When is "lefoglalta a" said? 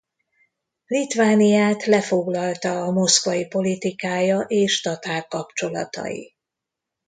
1.85-2.91